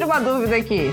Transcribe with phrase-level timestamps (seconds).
[0.00, 0.90] tira uma dúvida aqui.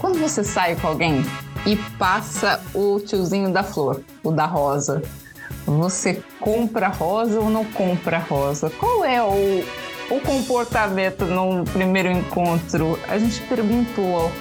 [0.00, 1.24] Quando você sai com alguém
[1.64, 5.00] e passa o tiozinho da flor, o da rosa,
[5.64, 8.68] você compra rosa ou não compra rosa?
[8.68, 9.64] Qual é o,
[10.10, 12.98] o comportamento no primeiro encontro?
[13.06, 14.32] A gente perguntou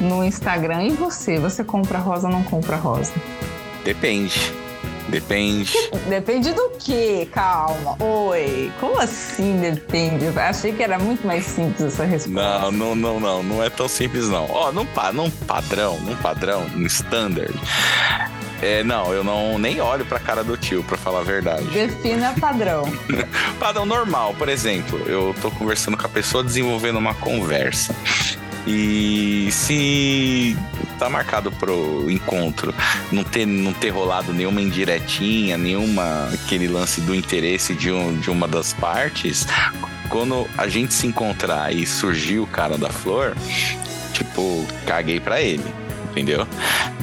[0.00, 0.82] no Instagram.
[0.82, 1.38] E você?
[1.38, 3.12] Você compra rosa ou não compra rosa?
[3.84, 4.52] Depende.
[5.14, 5.72] Depende.
[6.10, 7.26] Depende do que?
[7.26, 7.96] Calma.
[8.02, 8.72] Oi.
[8.80, 10.26] Como assim depende?
[10.36, 12.70] Achei que era muito mais simples essa resposta.
[12.70, 13.42] Não, não, não, não.
[13.44, 14.50] Não é tão simples, não.
[14.50, 17.54] Ó, num, num padrão, num padrão, num standard.
[18.60, 21.64] É, não, eu não nem olho pra cara do tio, pra falar a verdade.
[21.66, 22.84] Defina padrão.
[23.60, 27.94] padrão normal, por exemplo, eu tô conversando com a pessoa, desenvolvendo uma conversa.
[28.66, 30.56] E se
[30.98, 32.74] tá marcado pro encontro,
[33.12, 38.30] não ter, não ter rolado nenhuma indiretinha, nenhuma aquele lance do interesse de, um, de
[38.30, 39.46] uma das partes,
[40.08, 43.36] quando a gente se encontrar e surgir o cara da flor,
[44.12, 45.64] tipo, caguei pra ele.
[46.10, 46.46] Entendeu?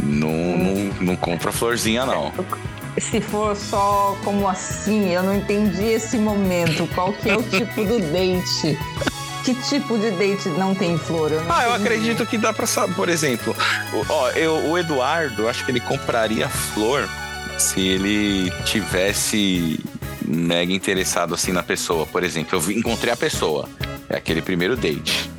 [0.02, 2.31] Não, não, não compra florzinha, não
[2.98, 6.88] se for só como assim, eu não entendi esse momento.
[6.94, 8.78] Qual que é o tipo do date?
[9.44, 11.31] Que tipo de date não tem flor?
[11.31, 12.94] Eu não ah, eu acredito que dá pra saber.
[12.94, 13.56] Por exemplo,
[14.08, 17.09] ó, eu, o Eduardo, acho que ele compraria flor
[17.58, 19.80] se ele tivesse
[20.25, 22.06] mega interessado assim na pessoa.
[22.06, 23.67] Por exemplo, eu encontrei a pessoa.
[24.08, 25.30] É aquele primeiro date.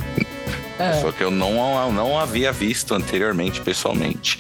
[0.78, 1.00] É.
[1.00, 4.38] Só que eu não, não havia visto anteriormente pessoalmente.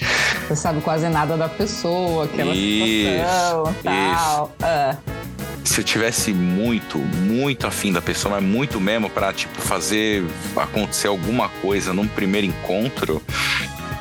[0.48, 4.52] Você sabe quase nada da pessoa, aquela isso, situação, tal.
[4.58, 4.66] Isso.
[4.66, 5.11] É
[5.64, 10.24] se eu tivesse muito, muito afim da pessoa, mas muito mesmo para tipo fazer
[10.56, 13.22] acontecer alguma coisa num primeiro encontro,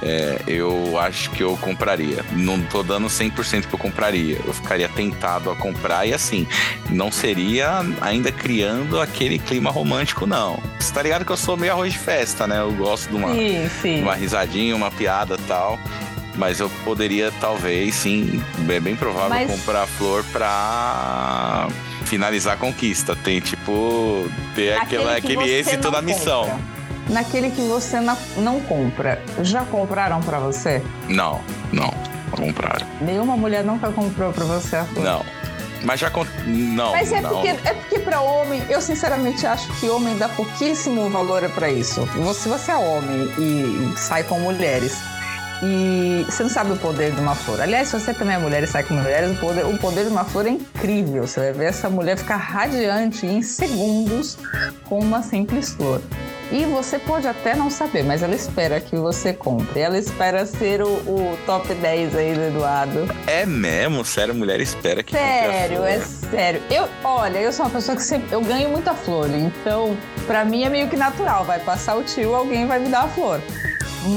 [0.02, 2.26] é, eu acho que eu compraria.
[2.32, 4.40] Não tô dando 100% que eu compraria.
[4.46, 6.48] Eu ficaria tentado a comprar e assim,
[6.90, 10.60] não seria ainda criando aquele clima romântico, não.
[10.80, 12.60] Você tá ligado que eu sou meio arroz de festa, né?
[12.60, 14.02] Eu gosto de uma, sim, sim.
[14.02, 15.78] uma risadinha, uma piada tal.
[16.36, 19.52] Mas eu poderia, talvez, sim, é bem provável Mas...
[19.52, 21.68] comprar flor pra
[22.06, 23.16] finalizar a conquista.
[23.16, 26.60] Tem, tipo, ter aquela, aquele êxito na missão.
[27.10, 30.82] Naquele que você não, compra, já compraram para você?
[31.10, 31.42] Não,
[31.74, 31.94] não,
[32.32, 32.88] compraram.
[33.02, 35.04] Nenhuma mulher nunca comprou para você a flor?
[35.04, 35.26] Não.
[35.84, 36.12] Mas já
[36.46, 36.92] não.
[36.92, 37.30] Mas é não.
[37.30, 42.08] porque é porque para homem, eu sinceramente acho que homem dá pouquíssimo valor para isso.
[42.36, 45.02] Se você é homem e sai com mulheres
[45.64, 47.62] e você não sabe o poder de uma flor.
[47.62, 50.12] Aliás, se você também é mulher e sai com mulheres, o poder, o poder de
[50.12, 51.28] uma flor é incrível.
[51.28, 54.38] Você vai ver essa mulher ficar radiante em segundos
[54.86, 56.02] com uma simples flor.
[56.52, 59.80] E você pode até não saber, mas ela espera que você compre.
[59.80, 63.08] Ela espera ser o, o top 10 aí do Eduardo.
[63.26, 64.04] É mesmo?
[64.04, 66.62] Sério, mulher espera que Sério, é sério.
[66.70, 69.96] Eu, olha, eu sou uma pessoa que sempre, eu ganho muita flor, então
[70.28, 71.46] para mim é meio que natural.
[71.46, 73.40] Vai passar o tio, alguém vai me dar a flor.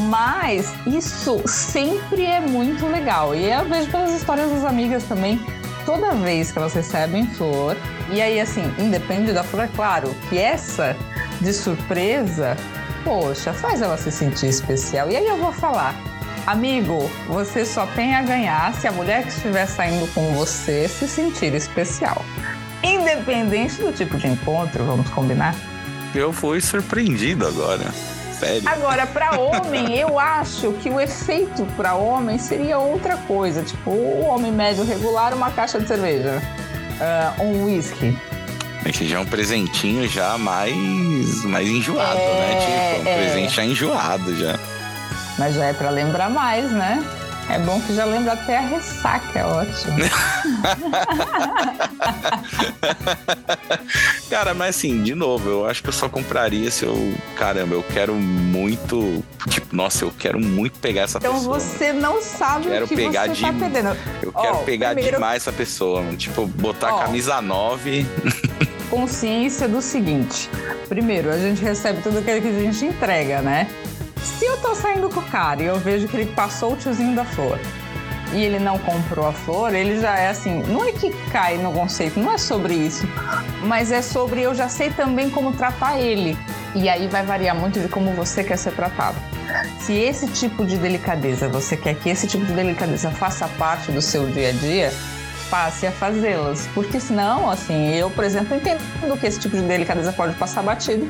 [0.08, 3.34] Mas isso sempre é muito legal.
[3.34, 5.38] E eu vejo pelas histórias das amigas também,
[5.84, 7.76] toda vez que elas recebem flor,
[8.10, 10.96] e aí assim, independe da flor, é claro que essa
[11.40, 12.56] de surpresa,
[13.02, 15.10] poxa, faz ela se sentir especial.
[15.10, 15.94] E aí eu vou falar,
[16.46, 21.06] amigo, você só tem a ganhar se a mulher que estiver saindo com você se
[21.06, 22.24] sentir especial.
[22.82, 25.54] Independente do tipo de encontro, vamos combinar?
[26.14, 27.92] Eu fui surpreendido agora.
[28.66, 33.62] Agora, para homem, eu acho que o efeito para homem seria outra coisa.
[33.62, 36.42] Tipo, o homem médio regular, uma caixa de cerveja.
[37.38, 38.16] Uh, um whisky.
[38.86, 42.24] Esse já é um presentinho já mais, mais enjoado, né?
[42.24, 42.60] é, né?
[42.60, 43.16] Tipo, um é.
[43.16, 44.58] presente já enjoado já.
[45.38, 47.02] Mas já é para lembrar mais, né?
[47.54, 49.94] É bom que já lembra até a ressaca, é ótimo.
[54.28, 57.14] Cara, mas assim, de novo, eu acho que eu só compraria se eu.
[57.36, 59.22] Caramba, eu quero muito.
[59.48, 61.58] Tipo, nossa, eu quero muito pegar essa então pessoa.
[61.58, 63.42] Então você não sabe quero o que pegar você tá de...
[63.42, 63.96] tá perdendo.
[64.20, 65.16] Eu quero pegar primeiro...
[65.16, 66.16] demais essa pessoa, mano.
[66.16, 66.98] Tipo, botar oh.
[66.98, 68.04] camisa 9.
[68.90, 70.50] consciência do seguinte:
[70.88, 73.68] primeiro, a gente recebe tudo aquilo que a gente entrega, né?
[74.24, 77.14] Se eu tô saindo com o cara e eu vejo que ele passou o tiozinho
[77.14, 77.58] da flor
[78.32, 81.72] e ele não comprou a flor, ele já é assim, não é que cai no
[81.72, 83.06] conceito, não é sobre isso,
[83.62, 86.36] mas é sobre eu já sei também como tratar ele.
[86.74, 89.16] E aí vai variar muito de como você quer ser tratado.
[89.78, 94.02] Se esse tipo de delicadeza, você quer que esse tipo de delicadeza faça parte do
[94.02, 94.92] seu dia a dia,
[95.54, 96.68] passe a fazê-las.
[96.74, 98.80] Porque senão, assim, eu, por exemplo, entendo
[99.16, 101.08] que esse tipo de delicadeza pode passar batido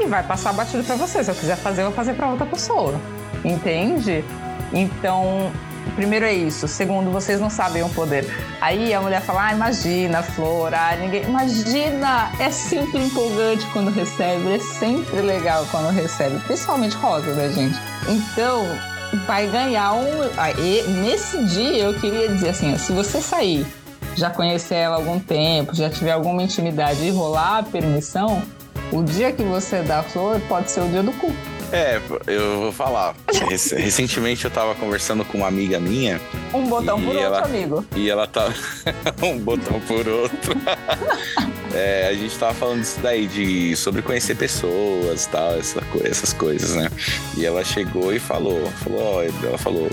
[0.00, 1.22] e vai passar batido para você.
[1.22, 2.98] Se eu quiser fazer, eu vou fazer para outra pessoa.
[3.44, 4.24] Entende?
[4.72, 5.52] Então,
[5.96, 6.68] Primeiro é isso.
[6.68, 8.24] Segundo, vocês não sabem o poder.
[8.60, 11.24] Aí a mulher fala: ah, imagina, flor, ah, ninguém.
[11.24, 12.30] Imagina!
[12.38, 17.76] É sempre empolgante quando recebe, é sempre legal quando recebe, principalmente rosa, né, gente?
[18.08, 18.64] Então,
[19.26, 20.06] vai ganhar um.
[21.02, 23.66] Nesse dia, eu queria dizer assim: se você sair,
[24.16, 28.42] já conhecer ela há algum tempo, já tiver alguma intimidade e rolar a permissão,
[28.92, 31.32] o dia que você dá a flor pode ser o dia do cu.
[31.72, 33.14] É, eu vou falar.
[33.74, 36.20] Recentemente eu tava conversando com uma amiga minha.
[36.52, 37.86] Um botão por ela, outro, amigo.
[37.96, 38.52] E ela tava.
[39.22, 40.54] um botão por outro.
[41.74, 46.74] é, a gente tava falando disso daí, de sobre conhecer pessoas tal, essa, essas coisas,
[46.74, 46.90] né?
[47.36, 49.90] E ela chegou e falou, falou, ela falou.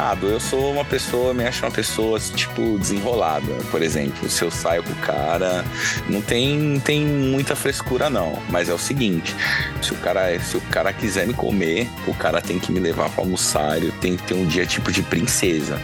[0.00, 3.52] Ah, eu sou uma pessoa, me acho uma pessoa, tipo, desenrolada.
[3.68, 5.64] Por exemplo, se eu saio com o cara,
[6.08, 8.40] não tem, tem muita frescura, não.
[8.48, 9.34] Mas é o seguinte:
[9.82, 13.10] se o cara, se o cara quiser me comer, o cara tem que me levar
[13.10, 13.82] para almoçar.
[13.82, 15.82] Eu tenho que ter um dia tipo de princesa.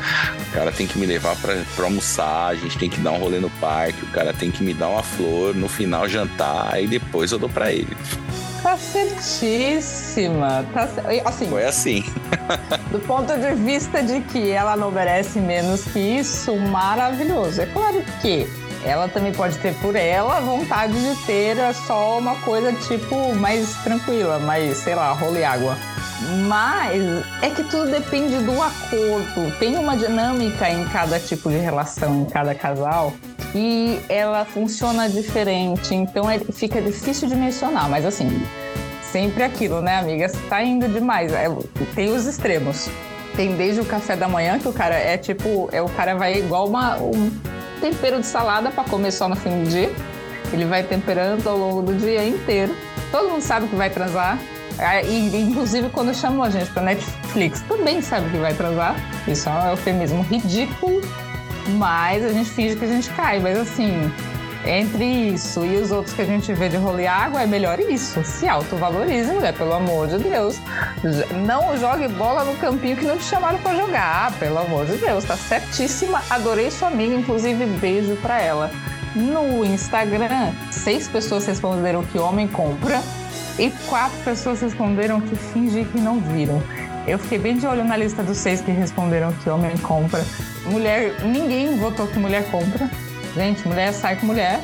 [0.48, 3.40] O cara tem que me levar para almoçar, a gente tem que dar um rolê
[3.40, 7.30] no parque, o cara tem que me dar uma flor, no final jantar, e depois
[7.32, 7.96] eu dou para ele.
[8.62, 10.64] Tá certíssima.
[10.72, 10.88] Tá,
[11.26, 12.04] assim, Foi assim.
[12.90, 17.60] do ponto de vista de que ela não merece menos que isso, maravilhoso.
[17.60, 18.48] É claro que
[18.82, 21.56] ela também pode ter por ela vontade de ter
[21.86, 25.76] só uma coisa tipo mais tranquila, mais, sei lá, rolo e água.
[26.46, 27.02] Mas
[27.42, 29.58] é que tudo depende do acordo.
[29.58, 33.12] Tem uma dinâmica em cada tipo de relação, em cada casal,
[33.54, 35.94] e ela funciona diferente.
[35.94, 38.28] Então é, fica difícil de mencionar, mas assim,
[39.02, 40.30] sempre aquilo, né, amiga?
[40.48, 41.32] Tá indo demais.
[41.32, 41.46] É,
[41.94, 42.88] tem os extremos.
[43.36, 46.38] Tem desde o café da manhã, que o cara é tipo, é, o cara vai
[46.38, 47.30] igual uma, um
[47.80, 49.90] tempero de salada para comer só no fim do dia.
[50.52, 52.74] Ele vai temperando ao longo do dia inteiro.
[53.10, 54.38] Todo mundo sabe que vai transar.
[54.78, 58.96] Ah, e, inclusive, quando chamam a gente para Netflix, também sabe que vai transar.
[59.26, 61.00] Isso é um eufemismo ridículo,
[61.70, 63.40] mas a gente finge que a gente cai.
[63.40, 64.10] Mas assim,
[64.66, 67.78] entre isso e os outros que a gente vê de rolo e água, é melhor
[67.78, 68.24] isso.
[68.24, 70.58] Se autovalorize, mulher, pelo amor de Deus.
[71.46, 75.24] Não jogue bola no campinho que não te chamaram para jogar, pelo amor de Deus.
[75.24, 76.22] Tá certíssima.
[76.30, 78.70] Adorei sua amiga, inclusive beijo para ela.
[79.14, 83.00] No Instagram, seis pessoas responderam que homem compra
[83.58, 86.60] e quatro pessoas responderam que fingem que não viram.
[87.06, 90.24] Eu fiquei bem de olho na lista dos seis que responderam que homem compra.
[90.64, 92.88] Mulher, ninguém votou que mulher compra.
[93.34, 94.60] Gente, mulher sai com mulher.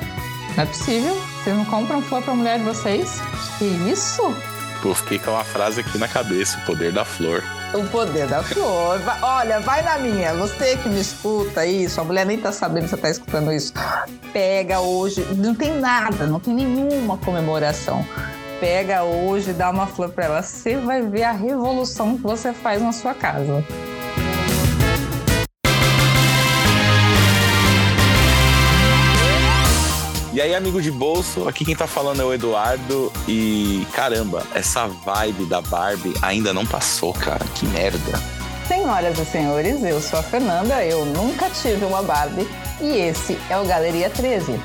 [0.57, 1.15] Não é possível.
[1.15, 3.21] Vocês não compram flor pra mulher de vocês?
[3.59, 4.35] Que isso?
[4.81, 7.45] Pô, fiquei com uma frase aqui na cabeça: o poder da flor.
[7.75, 8.99] O poder da flor.
[9.21, 10.33] Olha, vai na minha.
[10.35, 13.75] Você que me escuta isso, a mulher nem tá sabendo que você tá escutando isso.
[14.33, 15.21] Pega hoje.
[15.37, 18.05] Não tem nada, não tem nenhuma comemoração
[18.61, 22.81] pega hoje, dá uma flor para ela, você vai ver a revolução que você faz
[22.81, 23.65] na sua casa.
[30.33, 33.13] E aí, amigo de bolso, aqui quem tá falando é o Eduardo.
[33.27, 37.45] E caramba, essa vibe da Barbie ainda não passou, cara.
[37.57, 38.23] Que merda.
[38.69, 42.47] Senhoras e senhores, eu sou a Fernanda, eu nunca tive uma Barbie
[42.81, 44.61] e esse é o Galeria 13.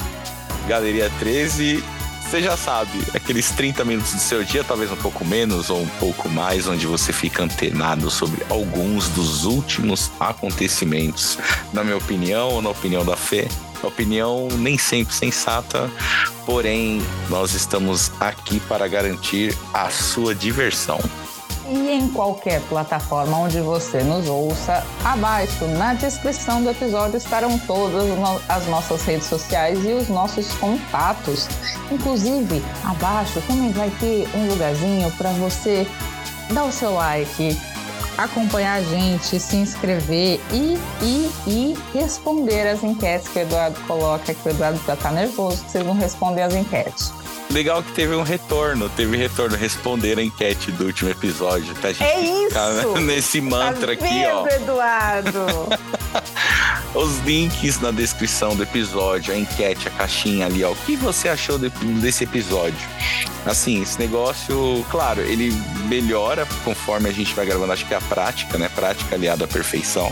[0.68, 1.84] Galeria 13
[2.30, 5.88] você já sabe, aqueles 30 minutos do seu dia, talvez um pouco menos ou um
[6.00, 11.38] pouco mais, onde você fica antenado sobre alguns dos últimos acontecimentos,
[11.72, 13.48] na minha opinião ou na opinião da Fê.
[13.84, 15.90] Opinião nem sempre sensata,
[16.46, 21.00] porém, nós estamos aqui para garantir a sua diversão
[21.68, 28.04] e em qualquer plataforma onde você nos ouça, abaixo na descrição do episódio estarão todas
[28.48, 31.48] as nossas redes sociais e os nossos contatos.
[31.92, 35.88] Inclusive, abaixo também vai ter um lugarzinho para você
[36.52, 37.60] dar o seu like,
[38.18, 44.34] acompanhar a gente, se inscrever e, e, e responder as enquetes que o Eduardo coloca,
[44.34, 47.14] que o Eduardo já tá nervoso que vocês vão responder as enquetes.
[47.52, 51.74] Legal que teve um retorno, teve retorno, responder a enquete do último episódio.
[51.76, 51.90] Tá?
[51.90, 52.98] A gente é isso!
[53.02, 54.48] nesse mantra tá aqui, ó.
[54.48, 55.46] Eduardo!
[56.96, 60.72] Os links na descrição do episódio, a enquete, a caixinha ali, ó.
[60.72, 62.88] O que você achou desse episódio?
[63.46, 65.52] Assim, esse negócio, claro, ele
[65.90, 67.74] melhora conforme a gente vai gravando.
[67.74, 68.70] Acho que é a prática, né?
[68.70, 70.10] Prática aliada à perfeição.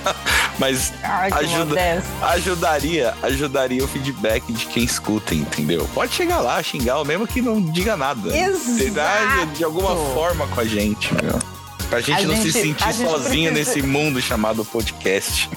[0.58, 5.88] Mas Ai, ajuda, ajudaria, ajudaria o feedback de quem escuta, entendeu?
[5.92, 8.34] Pode chegar lá, xingar, mesmo que não diga nada.
[8.34, 9.46] Exato.
[9.54, 11.53] De alguma forma com a gente, meu.
[11.94, 13.76] Pra gente a não gente, se sentir sozinho precisa...
[13.76, 15.48] nesse mundo chamado podcast.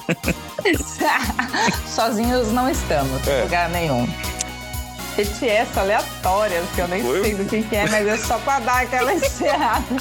[1.84, 3.42] Sozinhos não estamos, em é.
[3.42, 4.08] lugar nenhum.
[5.42, 7.22] essa aleatória, que eu nem Foi?
[7.22, 9.84] sei do que, que é, mas é só pra dar aquela encerrada.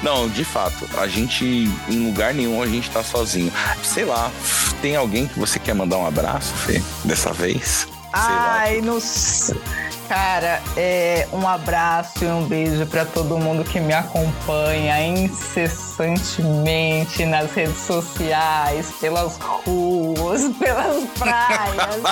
[0.00, 3.52] Não, de fato, a gente, em lugar nenhum, a gente tá sozinho.
[3.82, 4.30] Sei lá,
[4.80, 7.88] tem alguém que você quer mandar um abraço, Fê, dessa vez?
[8.12, 9.60] Ai, não sei.
[10.10, 17.52] Cara, é, um abraço e um beijo para todo mundo que me acompanha incessantemente nas
[17.52, 22.02] redes sociais, pelas ruas, pelas praias.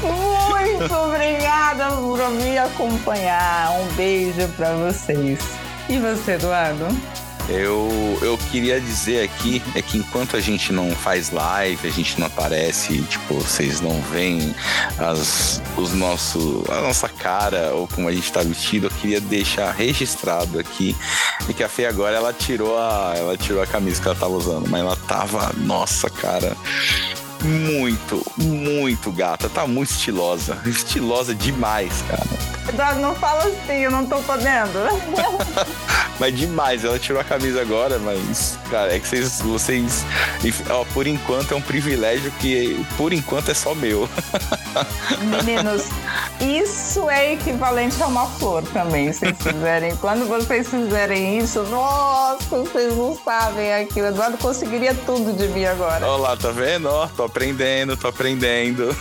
[0.00, 3.72] Muito obrigada por me acompanhar.
[3.80, 5.40] Um beijo para vocês.
[5.88, 6.86] E você, Eduardo?
[7.48, 12.18] Eu, eu queria dizer aqui é que enquanto a gente não faz live, a gente
[12.18, 14.54] não aparece, tipo, vocês não veem
[14.98, 19.70] as, os nosso, a nossa cara ou como a gente tá vestido, eu queria deixar
[19.72, 20.96] registrado aqui
[21.54, 24.68] que a Fê agora ela tirou a, ela tirou a camisa que ela tava usando,
[24.68, 26.56] mas ela tava, nossa, cara,
[27.44, 29.48] muito, muito gata.
[29.48, 30.58] Tá muito estilosa.
[30.64, 32.26] Estilosa demais, cara.
[32.68, 34.78] Eduardo, não fala assim, eu não tô podendo.
[36.18, 40.04] mas demais, ela tirou a camisa agora, mas, cara, é que vocês, vocês
[40.70, 44.08] ó, por enquanto é um privilégio que, por enquanto, é só meu.
[45.22, 45.84] Meninos,
[46.40, 49.96] isso é equivalente a uma flor também, se vocês fizerem.
[49.96, 54.08] Quando vocês fizerem isso, nossa, vocês não sabem aquilo.
[54.08, 56.06] Eduardo conseguiria tudo de mim agora.
[56.06, 56.88] Olha lá, tá vendo?
[56.88, 58.94] Ó, tô aprendendo, tô aprendendo.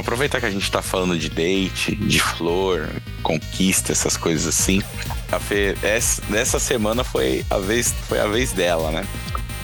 [0.00, 2.88] Aproveitar que a gente tá falando de date, de flor,
[3.22, 4.82] conquista, essas coisas assim.
[5.30, 9.04] A Fê, essa, nessa semana foi a vez, foi a vez dela, né?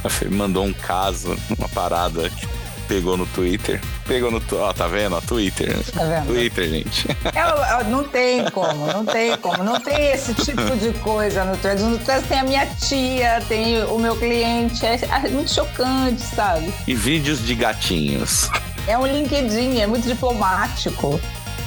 [0.05, 2.47] A Fê mandou um caso, uma parada que
[2.93, 3.81] pegou no Twitter.
[4.07, 4.43] Pegou no.
[4.53, 5.17] Ó, tá vendo?
[5.17, 5.75] Ó, Twitter.
[5.93, 6.27] Tá vendo?
[6.27, 7.09] Twitter, gente.
[7.35, 9.63] Eu, eu, não tem como, não tem como.
[9.63, 11.81] Não tem esse tipo de coisa no Twitter.
[11.81, 14.85] No Twitter tem a minha tia, tem o meu cliente.
[14.85, 16.73] É, é muito chocante, sabe?
[16.87, 18.51] E vídeos de gatinhos.
[18.87, 21.21] É um LinkedIn, é muito diplomático.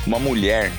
[0.05, 0.72] Uma mulher,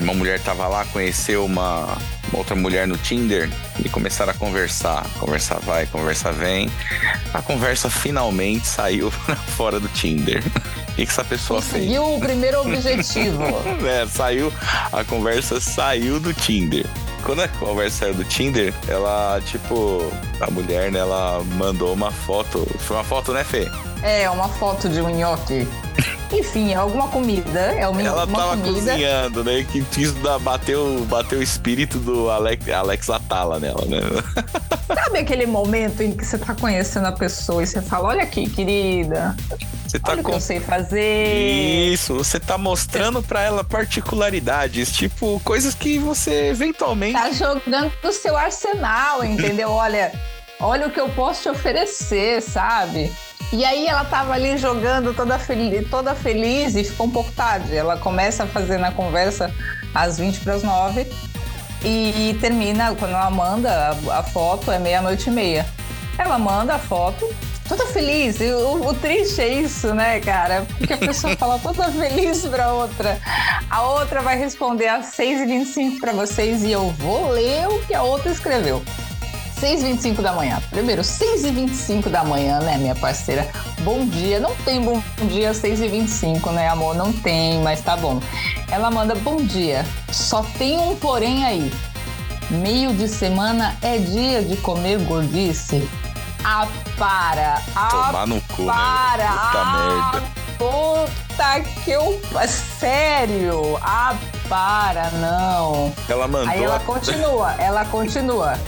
[0.00, 1.98] uma mulher tava lá, conheceu uma,
[2.30, 3.50] uma outra mulher no Tinder
[3.84, 5.04] e começaram a conversar.
[5.18, 6.70] Conversar vai, conversa vem.
[7.34, 9.10] A conversa finalmente saiu
[9.56, 10.40] fora do Tinder.
[11.00, 11.98] O que, que essa pessoa Conseguiu fez?
[11.98, 13.42] Conseguiu o primeiro objetivo.
[13.88, 14.52] é, saiu,
[14.92, 16.84] a conversa saiu do Tinder
[17.22, 22.66] quando a conversa saiu do Tinder, ela, tipo, a mulher, né, ela mandou uma foto.
[22.78, 23.70] Foi uma foto, né, Fê?
[24.02, 25.66] É, uma foto de um nhoque.
[26.32, 27.58] Enfim, alguma comida.
[27.58, 28.92] É uma, Ela uma tava comida.
[28.92, 29.66] cozinhando, né?
[29.70, 33.98] Que quis bateu, bateu o espírito do Alex, Alex Atala nela, né?
[34.94, 38.48] Sabe aquele momento em que você tá conhecendo a pessoa e você fala: Olha aqui,
[38.48, 39.36] querida.
[39.86, 40.28] Você tá olha com...
[40.28, 41.92] o que eu sei fazer.
[41.92, 47.14] Isso, você tá mostrando para ela particularidades, tipo, coisas que você eventualmente.
[47.14, 49.70] Tá jogando o seu arsenal, entendeu?
[49.70, 50.12] olha,
[50.60, 53.12] olha o que eu posso te oferecer, sabe?
[53.52, 55.56] E aí ela tava ali jogando toda, fel
[55.90, 57.74] toda feliz e ficou um pouco tarde.
[57.74, 59.52] Ela começa a fazer na conversa
[59.94, 61.06] às 20 para as 9
[61.84, 65.66] e termina, quando ela manda a, a foto, é meia-noite e meia.
[66.18, 67.28] Ela manda a foto,
[67.66, 68.40] toda feliz.
[68.40, 70.66] E o, o, triste é isso, né, cara?
[70.76, 73.18] Porque a pessoa fala toda feliz pra outra.
[73.70, 78.02] A outra vai responder às 6h25 para vocês e eu vou ler o que a
[78.02, 78.82] outra escreveu.
[79.60, 80.60] 6h25 da manhã.
[80.70, 83.46] Primeiro, 6h25 da manhã, né, minha parceira?
[83.80, 84.40] Bom dia.
[84.40, 86.94] Não tem bom dia 6h25, né, amor?
[86.96, 88.20] Não tem, mas tá bom.
[88.70, 89.84] Ela manda bom dia.
[90.10, 91.70] Só tem um porém aí.
[92.50, 95.86] Meio de semana é dia de comer gordice?
[96.42, 96.66] Ah,
[96.98, 97.62] para!
[97.76, 99.24] Ah, Tomar no cu, para!
[99.24, 99.30] né?
[99.30, 100.40] Puta ah, merda.
[100.58, 102.20] Puta que eu.
[102.48, 103.78] Sério!
[103.82, 104.16] Ah,
[104.48, 105.92] para, não!
[106.08, 106.48] Ela mandou.
[106.48, 108.58] Aí ela continua, ela continua.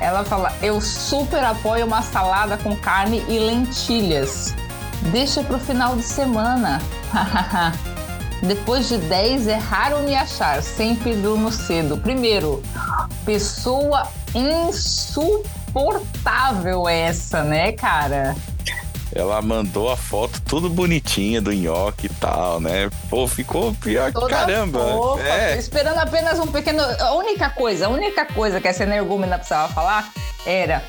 [0.00, 4.54] Ela fala: Eu super apoio uma salada com carne e lentilhas.
[5.12, 6.80] Deixa pro final de semana.
[8.42, 11.98] Depois de 10 é raro me achar, sempre durmo cedo.
[11.98, 12.62] Primeiro,
[13.24, 18.36] pessoa insuportável essa, né, cara?
[19.14, 22.90] Ela mandou a foto tudo bonitinha do nhoque e tal, né?
[23.08, 24.80] Pô, ficou pior que caramba.
[24.80, 25.58] Fofa, é.
[25.58, 26.82] Esperando apenas um pequeno.
[26.82, 30.12] A única coisa, a única coisa que essa energúmena precisava falar
[30.44, 30.82] era.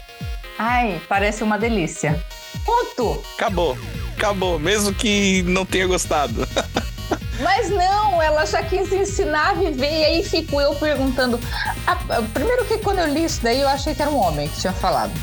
[0.57, 2.21] Ai, parece uma delícia.
[2.65, 3.23] Ponto!
[3.35, 3.77] Acabou.
[4.17, 6.45] Acabou, mesmo que não tenha gostado.
[7.41, 11.39] Mas não, ela já quis ensinar a viver e aí fico eu perguntando.
[11.87, 11.95] Ah,
[12.33, 14.73] primeiro que quando eu li isso daí eu achei que era um homem que tinha
[14.73, 15.13] falado.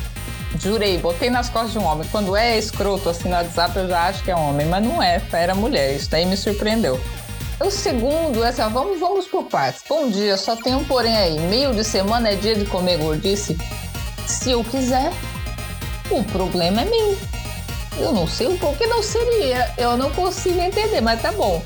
[0.66, 2.08] Jurei, botei nas costas de um homem.
[2.10, 5.22] Quando é escroto assim no WhatsApp, eu já acho que é homem, mas não é,
[5.32, 5.94] era mulher.
[5.94, 7.00] Isso daí me surpreendeu.
[7.60, 9.84] O segundo é assim, vamos, vamos por partes.
[9.88, 11.38] Bom dia, só tem um porém aí.
[11.38, 13.56] Meio de semana é dia de comer gordice?
[14.26, 15.12] Se eu quiser,
[16.10, 17.16] o problema é meu.
[17.98, 19.72] Eu não sei o porquê não seria.
[19.78, 21.62] Eu não consigo entender, mas tá bom.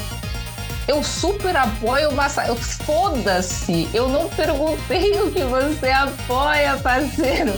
[0.87, 2.55] Eu super apoio o massagem.
[2.55, 3.89] Foda-se!
[3.95, 7.55] Eu não perguntei o que você apoia, parceiro.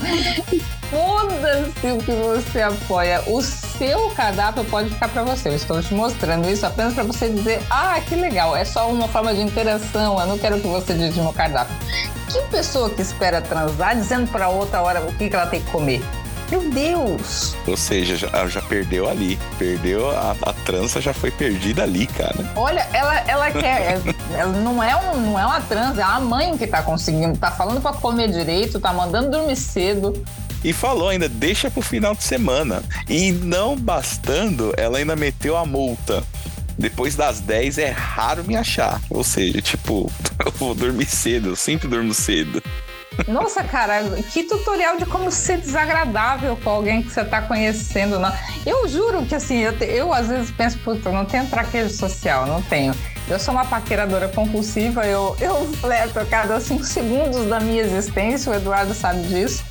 [0.93, 3.23] Foda-se o que você apoia.
[3.27, 5.49] O seu cardápio pode ficar para você.
[5.49, 8.55] Eu estou te mostrando isso apenas para você dizer: ah, que legal.
[8.55, 10.21] É só uma forma de interação.
[10.21, 11.75] Eu não quero que você diga meu cardápio.
[12.31, 15.71] Que pessoa que espera transar dizendo para outra hora o que, que ela tem que
[15.71, 16.03] comer?
[16.51, 17.57] Meu Deus!
[17.67, 19.39] Ou seja, já, já perdeu ali.
[19.59, 22.45] Perdeu a, a trança, já foi perdida ali, cara.
[22.55, 23.99] Olha, ela, ela quer.
[24.37, 27.39] ela não é, um, não é uma trança, é a mãe que tá conseguindo.
[27.39, 30.13] Tá falando pra comer direito, tá mandando dormir cedo.
[30.64, 32.83] E falou ainda, deixa pro final de semana.
[33.09, 36.23] E não bastando, ela ainda meteu a multa.
[36.78, 39.00] Depois das 10 é raro me achar.
[39.11, 40.11] Ou seja, tipo,
[40.45, 42.62] eu vou dormir cedo, eu sempre durmo cedo.
[43.28, 44.02] Nossa, cara,
[44.33, 48.19] que tutorial de como ser desagradável com alguém que você tá conhecendo.
[48.19, 48.33] Não.
[48.64, 52.62] Eu juro que assim, eu, eu às vezes penso, puta, não tenho traquejo social, não
[52.62, 52.95] tenho.
[53.28, 58.50] Eu sou uma paqueradora compulsiva, eu, eu flerto a cada cinco segundos da minha existência,
[58.50, 59.62] o Eduardo sabe disso.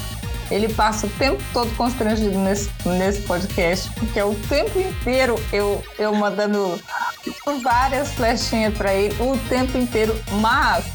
[0.51, 5.84] Ele passa o tempo todo constrangido nesse, nesse podcast, porque é o tempo inteiro eu,
[5.98, 6.79] eu mandando
[7.63, 10.13] várias flechinhas para ele, o tempo inteiro.
[10.41, 10.86] Mas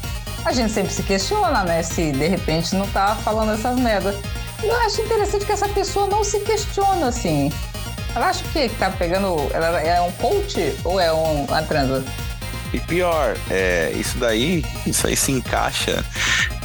[0.45, 1.81] a gente sempre se questiona, né?
[1.81, 4.15] Se de repente não tá falando essas merdas.
[4.63, 7.51] E eu acho interessante que essa pessoa não se questiona assim.
[8.15, 9.35] Ela acha que tá pegando.
[9.53, 12.03] Ela é um coach ou é um, uma transa?
[12.73, 16.03] E pior, é, isso daí, isso aí se encaixa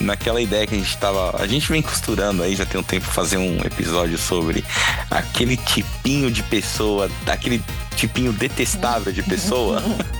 [0.00, 1.40] naquela ideia que a gente tava.
[1.40, 4.64] A gente vem costurando aí, já tem um tempo fazer um episódio sobre
[5.10, 7.62] aquele tipinho de pessoa, aquele
[7.96, 9.82] tipinho detestável de pessoa.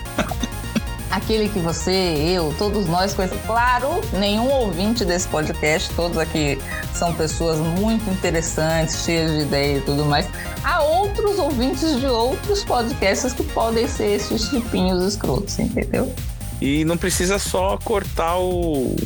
[1.12, 3.44] aquele que você, eu, todos nós conhecemos.
[3.44, 6.58] Claro, nenhum ouvinte desse podcast, todos aqui
[6.94, 10.26] são pessoas muito interessantes, cheias de ideia e tudo mais.
[10.64, 16.12] Há outros ouvintes de outros podcasts que podem ser esses tipinhos escrotos, entendeu?
[16.60, 18.96] E não precisa só cortar o,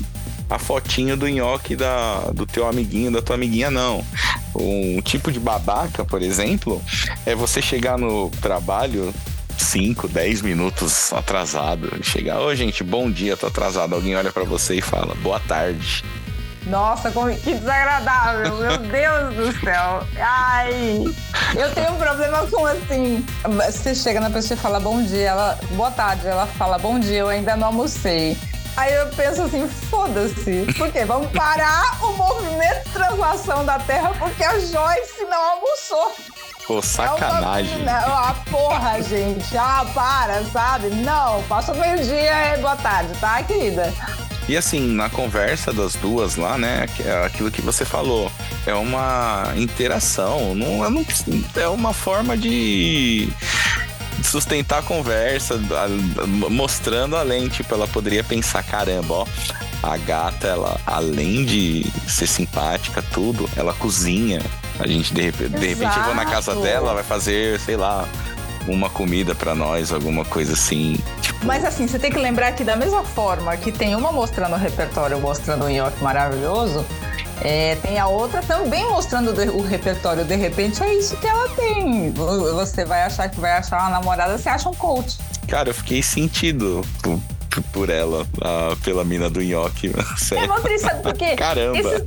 [0.49, 4.05] a fotinho do nhoque da, do teu amiguinho, da tua amiguinha, não.
[4.55, 6.81] Um tipo de babaca, por exemplo,
[7.25, 9.13] é você chegar no trabalho
[9.63, 11.91] 5, 10 minutos atrasado.
[12.03, 13.95] Chegar, ô gente, bom dia, tô atrasado.
[13.95, 16.05] Alguém olha para você e fala, boa tarde.
[16.67, 20.05] Nossa, que desagradável, meu Deus do céu.
[20.19, 21.05] Ai,
[21.55, 23.25] eu tenho um problema com assim.
[23.45, 27.19] Você chega na pessoa e fala bom dia, ela, boa tarde, ela fala bom dia,
[27.19, 28.37] eu ainda não almocei.
[28.77, 30.67] Aí eu penso assim, foda-se.
[30.77, 31.05] Por quê?
[31.07, 36.15] Vamos parar o movimento de translação da Terra porque a Joyce não almoçou.
[36.67, 37.85] Pô, sacanagem.
[37.85, 39.57] É ah, porra, gente.
[39.57, 40.89] Ah, para, sabe?
[40.89, 43.93] Não, passou meio-dia e boa tarde, tá, querida?
[44.49, 46.87] E assim, na conversa das duas lá, né?
[47.05, 48.31] É aquilo que você falou.
[48.67, 50.55] É uma interação.
[50.55, 51.05] Não, não,
[51.57, 53.29] é uma forma de
[54.25, 55.61] sustentar a conversa,
[56.51, 59.27] mostrando além, tipo, ela poderia pensar, caramba, ó,
[59.83, 64.41] a gata, ela, além de ser simpática, tudo, ela cozinha.
[64.79, 68.07] A gente, de, repente, de repente, eu vou na casa dela, vai fazer, sei lá,
[68.69, 70.99] uma comida para nós, alguma coisa assim.
[71.23, 71.47] Tipo...
[71.47, 74.59] Mas assim, você tem que lembrar que da mesma forma que tem uma mostrando o
[74.59, 76.85] repertório, mostrando um nhoque maravilhoso,
[77.43, 80.25] é, tem a outra também mostrando o repertório.
[80.25, 82.13] De repente é isso que ela tem.
[82.13, 85.19] Você vai achar que vai achar uma namorada, você acha um coach.
[85.47, 86.85] Cara, eu fiquei sentido
[87.73, 89.93] por ela, a, pela mina do nhoque.
[90.35, 91.79] É uma triste, porque Caramba.
[91.79, 92.05] Esses,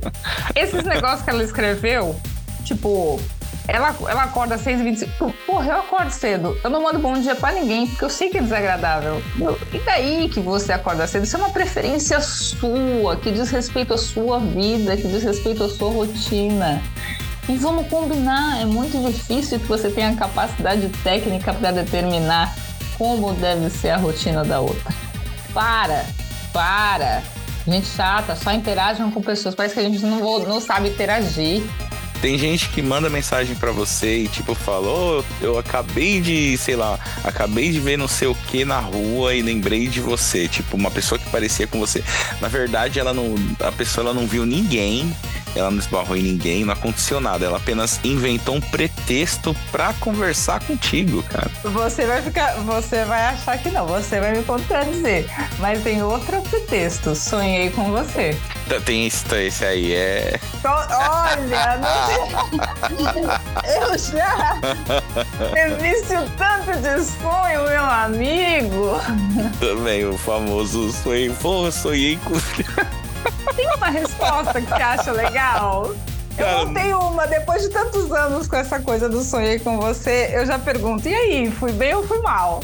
[0.54, 2.14] esses negócios que ela escreveu,
[2.64, 3.20] tipo,
[3.68, 5.32] ela, ela acorda às 6h25.
[5.46, 6.58] Porra, eu acordo cedo.
[6.62, 9.22] Eu não mando bom dia pra ninguém, porque eu sei que é desagradável.
[9.72, 11.24] E daí que você acorda cedo?
[11.24, 15.68] Isso é uma preferência sua, que diz respeito à sua vida, que diz respeito à
[15.68, 16.82] sua rotina.
[17.48, 22.54] E vamos combinar, é muito difícil que você tenha capacidade técnica para determinar
[22.96, 24.92] como deve ser a rotina da outra.
[25.54, 26.04] Para,
[26.52, 27.22] para.
[27.66, 29.54] Gente chata, só interagem com pessoas.
[29.54, 31.62] Parece que a gente não, não sabe interagir.
[32.20, 36.76] Tem gente que manda mensagem para você e tipo falou, oh, eu acabei de, sei
[36.76, 40.76] lá, acabei de ver não sei o que na rua e lembrei de você, tipo
[40.76, 42.04] uma pessoa que parecia com você.
[42.40, 45.14] Na verdade, ela não, a pessoa ela não viu ninguém
[45.54, 47.44] ela não esbarrou em ninguém, não aconteceu nada.
[47.44, 51.50] Ela apenas inventou um pretexto para conversar contigo, cara.
[51.64, 52.54] Você vai ficar.
[52.60, 55.26] Você vai achar que não, você vai me contradizer.
[55.58, 57.14] Mas tem outro pretexto.
[57.14, 58.36] Sonhei com você.
[58.84, 60.38] Tem esse, esse aí, é.
[60.64, 63.24] Olha, não tem...
[63.80, 64.60] eu já.
[65.56, 69.00] Existe tanto de sonho, meu amigo.
[69.58, 71.34] Também, o famoso sonho.
[71.36, 72.34] Pô, sonhei com.
[73.54, 75.94] Tem uma resposta que você acha legal?
[76.38, 80.46] Eu tenho uma, depois de tantos anos com essa coisa do sonhei com você, eu
[80.46, 82.60] já pergunto, e aí, fui bem ou fui mal?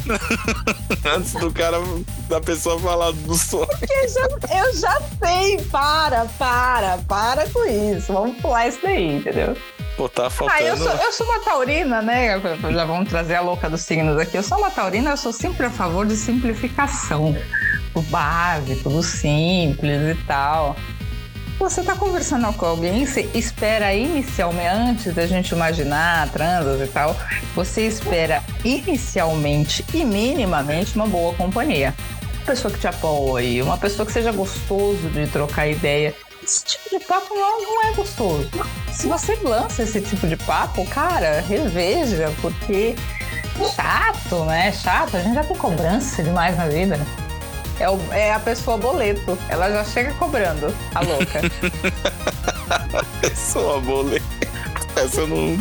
[1.05, 1.79] Antes do cara,
[2.29, 3.67] da pessoa falar do sonho.
[3.67, 8.13] Porque já, eu já sei, para, para, para com isso.
[8.13, 9.57] Vamos pular isso daí, entendeu?
[9.97, 10.61] Pô, tá faltando.
[10.61, 12.41] Ah, eu sou, eu sou uma taurina, né?
[12.73, 14.37] Já vamos trazer a louca dos signos aqui.
[14.37, 17.35] Eu sou uma taurina, eu sou sempre a favor de simplificação.
[17.97, 20.77] O básico, do simples e tal.
[21.59, 27.17] Você está conversando com alguém, você espera inicialmente, antes da gente imaginar transos e tal,
[27.55, 31.95] você espera inicialmente e minimamente uma boa companhia.
[32.35, 36.15] Uma pessoa que te apoie, uma pessoa que seja gostoso de trocar ideia.
[36.43, 38.51] Esse tipo de papo não, não é gostoso.
[38.93, 42.95] Se você lança esse tipo de papo, cara, reveja, porque
[43.75, 44.71] chato, né?
[44.73, 47.01] Chato, a gente já tem cobrança demais na vida.
[47.79, 49.39] É, o, é a pessoa boleto.
[49.49, 51.41] Ela já chega cobrando, a louca.
[53.21, 54.25] pessoa boleto.
[54.97, 55.59] Essa eu não,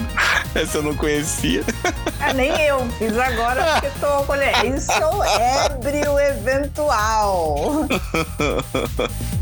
[0.56, 1.62] essa eu não conhecia.
[2.22, 2.88] É, nem eu.
[2.98, 4.78] Fiz agora porque tô colhendo.
[4.78, 4.92] Isso
[5.40, 7.86] é ébrio eventual.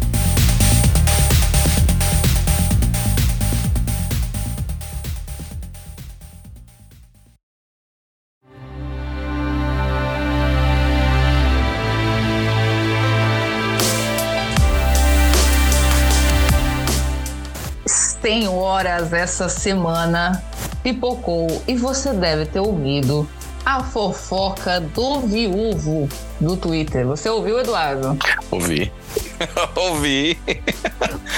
[18.83, 20.43] horas essa semana
[20.83, 23.27] pipocou e você deve ter ouvido
[23.65, 27.07] a fofoca do viúvo do Twitter.
[27.07, 28.17] Você ouviu, Eduardo?
[28.51, 28.91] Ouvi.
[29.73, 30.37] Ouvi.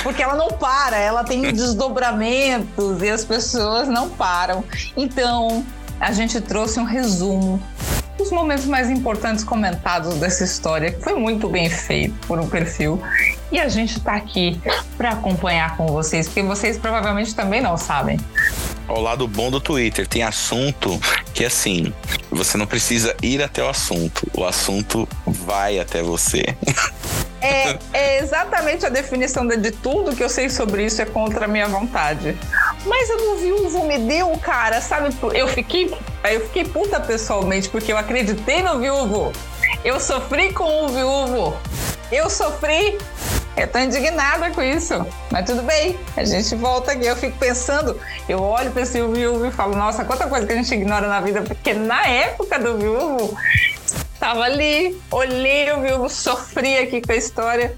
[0.02, 4.64] Porque ela não para, ela tem desdobramentos e as pessoas não param.
[4.98, 5.64] Então,
[6.00, 7.62] a gente trouxe um resumo
[8.18, 13.00] dos momentos mais importantes comentados dessa história, que foi muito bem feito por um perfil
[13.56, 14.60] e a gente está aqui
[14.98, 18.20] para acompanhar com vocês, porque vocês provavelmente também não sabem.
[18.86, 21.00] Ao lado bom do Twitter, tem assunto
[21.34, 21.94] que assim,
[22.30, 26.44] você não precisa ir até o assunto, o assunto vai até você.
[27.42, 31.46] É, é, exatamente a definição de, de, tudo que eu sei sobre isso é contra
[31.46, 32.36] a minha vontade.
[32.86, 35.16] Mas eu não viúvo me deu, cara, sabe?
[35.34, 39.32] Eu fiquei, eu fiquei puta pessoalmente porque eu acreditei no viúvo.
[39.84, 41.56] Eu sofri com o viúvo.
[42.12, 42.98] Eu sofri
[43.58, 47.06] eu tô indignada com isso, mas tudo bem, a gente volta aqui.
[47.06, 50.56] Eu fico pensando, eu olho para esse viúvo e falo, nossa, quanta coisa que a
[50.56, 53.38] gente ignora na vida, porque na época do viúvo,
[54.20, 57.76] tava ali, olhei o viúvo, sofri aqui com a história.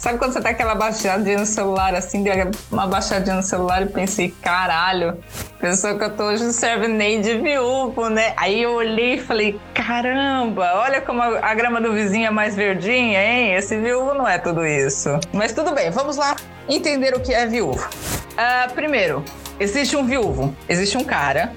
[0.00, 2.32] Sabe quando você tá aquela baixadinha no celular, assim, deu
[2.72, 5.22] uma baixadinha no celular e pensei, caralho,
[5.60, 8.32] pessoa que eu tô hoje serve nem de viúvo, né?
[8.34, 12.56] Aí eu olhei e falei, caramba, olha como a, a grama do vizinho é mais
[12.56, 13.54] verdinha, hein?
[13.54, 15.10] Esse viúvo não é tudo isso.
[15.34, 16.34] Mas tudo bem, vamos lá
[16.66, 17.86] entender o que é viúvo.
[17.86, 19.22] Uh, primeiro,
[19.58, 21.52] existe um viúvo, existe um cara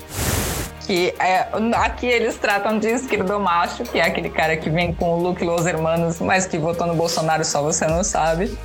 [0.86, 5.22] que é, aqui eles tratam de esquerdomacho, que é aquele cara que vem com o
[5.22, 8.58] look Los Hermanos, mas que votou no Bolsonaro só você não sabe.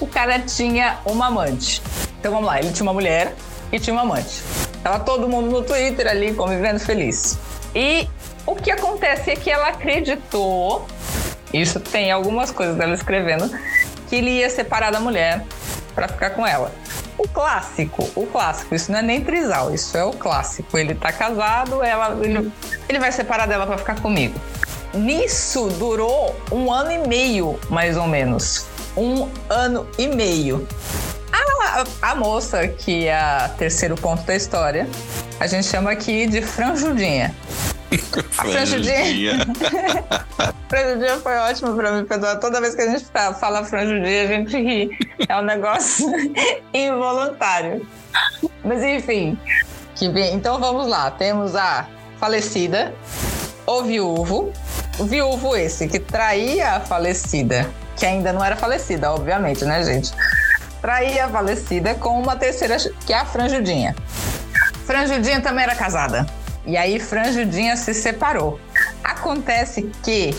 [0.00, 1.82] O cara tinha uma amante.
[2.20, 3.34] Então vamos lá, ele tinha uma mulher
[3.70, 4.42] e tinha uma amante.
[4.82, 7.38] Tava todo mundo no Twitter ali convivendo feliz.
[7.74, 8.08] E
[8.44, 10.86] o que acontece é que ela acreditou,
[11.52, 13.50] isso tem algumas coisas dela escrevendo,
[14.08, 15.44] que ele ia separar da mulher
[15.94, 16.70] para ficar com ela.
[17.22, 20.76] O clássico, o clássico, isso não é nem trisal, isso é o clássico.
[20.76, 22.50] Ele tá casado, ela, ele,
[22.88, 24.34] ele vai separar dela para ficar comigo.
[24.92, 28.66] Nisso durou um ano e meio, mais ou menos.
[28.96, 30.66] Um ano e meio.
[31.32, 34.88] A, a, moça, que é a terceiro ponto da história,
[35.38, 37.32] a gente chama aqui de franjudinha.
[38.38, 39.46] A franjudinha.
[40.68, 42.36] franjudinha foi ótimo pra mim, perdoar.
[42.36, 44.90] Toda vez que a gente fala franjudinha, a gente ri.
[45.28, 46.06] É um negócio
[46.72, 47.86] involuntário.
[48.64, 49.38] Mas enfim,
[49.94, 50.34] que bem.
[50.34, 51.10] Então vamos lá.
[51.10, 51.86] Temos a
[52.18, 52.94] falecida,
[53.66, 54.52] o viúvo.
[54.98, 60.12] O viúvo esse que traía a falecida, que ainda não era falecida, obviamente, né, gente?
[60.82, 62.76] Traía a falecida com uma terceira,
[63.06, 63.96] que é a franjudinha.
[64.84, 66.26] Franjudinha também era casada.
[66.66, 68.60] E aí Franjudinha se separou.
[69.02, 70.34] Acontece que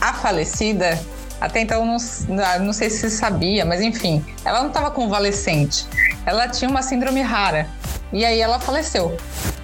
[0.00, 0.98] a falecida,
[1.40, 1.96] até então não,
[2.60, 5.86] não sei se sabia, mas enfim, ela não estava convalescente.
[6.24, 7.68] Ela tinha uma síndrome rara.
[8.12, 9.16] E aí ela faleceu.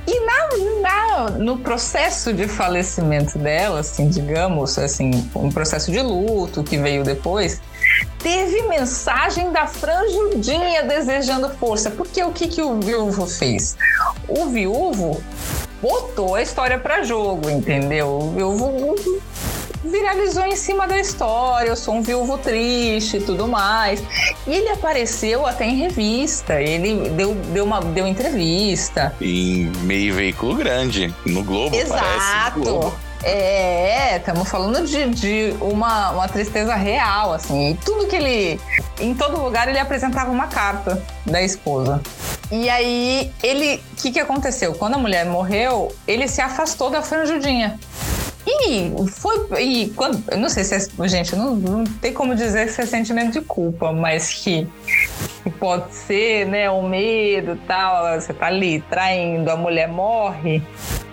[0.07, 6.63] E na, na, no processo de falecimento dela, assim, digamos, assim, um processo de luto
[6.63, 7.63] que veio depois,
[8.19, 11.91] teve mensagem da franjudinha desejando força.
[11.91, 13.79] Porque o que, que o viúvo fez?
[14.29, 15.23] O viúvo
[15.85, 18.33] botou a história para jogo, entendeu?
[18.39, 18.97] Eu vou
[19.85, 24.03] viralizou em cima da história, eu sou um viúvo triste e tudo mais.
[24.47, 29.15] E ele apareceu até em revista, ele deu, deu, uma, deu entrevista.
[29.21, 32.61] Em meio veículo grande, no Globo, Exato.
[32.61, 32.95] Globo.
[33.23, 37.73] É, estamos falando de, de uma, uma tristeza real, assim.
[37.73, 38.61] E tudo que ele.
[38.99, 42.01] Em todo lugar ele apresentava uma carta da esposa.
[42.51, 43.77] E aí, ele.
[43.93, 44.75] O que, que aconteceu?
[44.75, 47.79] Quando a mulher morreu, ele se afastou da franjudinha.
[48.47, 49.63] E foi.
[49.63, 51.09] E quando, eu não sei se é.
[51.09, 54.69] Gente, não, não tem como dizer se é sentimento de culpa, mas que,
[55.59, 56.71] pode ser, né?
[56.71, 58.21] O medo tal.
[58.21, 60.63] Você tá ali traindo, a mulher morre.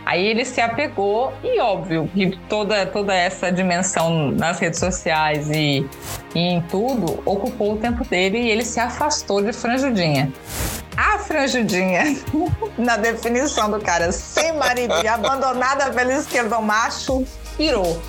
[0.05, 5.87] Aí ele se apegou e óbvio que toda, toda essa dimensão nas redes sociais e,
[6.35, 10.31] e em tudo ocupou o tempo dele e ele se afastou de franjudinha.
[10.95, 12.17] A franjudinha,
[12.77, 17.25] na definição do cara, sem marido e abandonada pelo esquerdo macho,
[17.57, 18.01] pirou.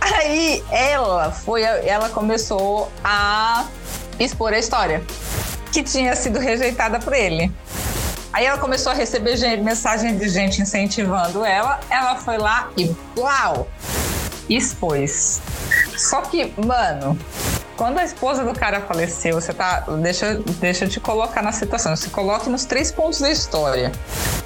[0.00, 3.66] Aí ela foi, ela começou a
[4.18, 5.02] expor a história
[5.70, 7.52] que tinha sido rejeitada por ele.
[8.32, 11.80] Aí ela começou a receber mensagem de gente incentivando ela.
[11.90, 13.68] Ela foi lá e plau!
[14.48, 15.40] Expôs.
[15.96, 17.18] Só que, mano,
[17.80, 19.86] quando a esposa do cara faleceu, você tá.
[20.02, 21.96] Deixa, deixa eu te colocar na situação.
[21.96, 23.90] Se coloque nos três pontos da história.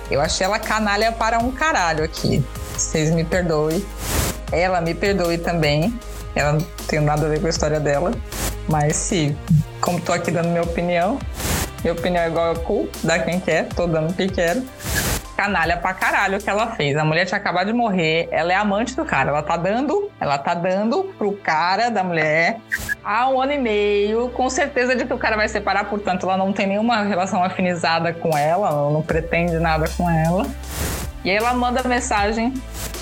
[0.09, 2.45] Eu achei ela canalha para um caralho aqui.
[2.77, 3.85] Vocês me perdoem.
[4.53, 5.99] Ela me perdoe também.
[6.33, 8.13] Ela não tem nada a ver com a história dela.
[8.69, 9.37] Mas se,
[9.81, 11.19] como tô aqui dando minha opinião,
[11.83, 14.63] minha opinião é igual a cu, dá quem quer, tô dando o que quero.
[15.37, 16.97] Canalha pra caralho que ela fez.
[16.97, 19.31] A mulher tinha acabado de morrer, ela é amante do cara.
[19.31, 22.61] Ela tá dando, ela tá dando pro cara da mulher
[23.05, 26.37] há um ano e meio, com certeza de que o cara vai separar, portanto, ela
[26.37, 30.47] não tem nenhuma relação afinizada com ela, não pretende nada com ela.
[31.25, 32.53] E aí ela manda mensagem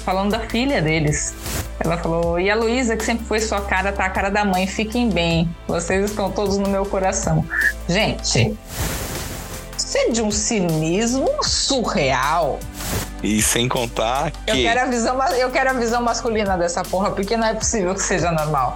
[0.04, 1.34] falando da filha deles.
[1.80, 4.66] Ela falou: E a Luísa, que sempre foi sua cara, tá a cara da mãe,
[4.66, 5.48] fiquem bem.
[5.66, 7.44] Vocês estão todos no meu coração.
[7.88, 8.56] Gente,
[9.92, 12.58] isso é de um cinismo surreal.
[13.22, 14.50] E sem contar que.
[14.50, 17.94] Eu quero, a visão, eu quero a visão masculina dessa porra, porque não é possível
[17.94, 18.74] que seja normal.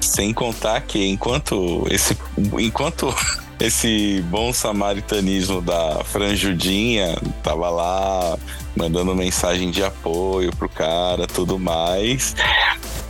[0.00, 2.16] Sem contar que enquanto esse.
[2.58, 3.14] Enquanto
[3.58, 8.36] esse bom samaritanismo da Franjudinha tava lá
[8.76, 12.36] mandando mensagem de apoio pro cara, tudo mais.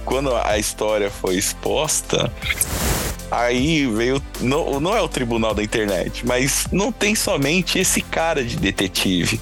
[0.04, 2.30] Quando a história foi exposta,
[3.32, 4.22] aí veio.
[4.40, 9.40] Não, não é o tribunal da internet, mas não tem somente esse cara de detetive.